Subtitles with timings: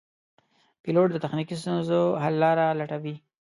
[0.83, 3.15] پیلوټ د تخنیکي ستونزو حل لاره لټوي.